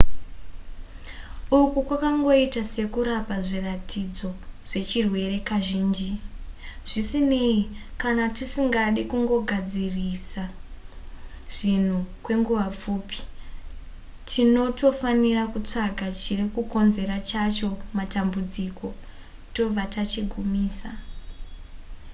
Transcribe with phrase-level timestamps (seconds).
[1.59, 4.29] uku kwakangoita sekurapa zviratidzo
[4.69, 6.11] zvechirwere kazhinji
[6.89, 7.57] zvisinei
[8.01, 10.45] kana tisingade kungogadzirisa
[11.55, 13.19] zvinhu kwenguva pfupi
[14.29, 18.87] tinotofanira kutsvaka chiri kukonzera chacho matambudziko
[19.55, 20.91] tobva tachigumisa